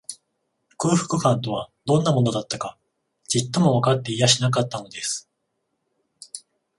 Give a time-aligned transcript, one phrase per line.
[0.77, 2.75] 空腹感とは、どんなものだか、
[3.27, 5.29] ちっともわかっていやしなかったのです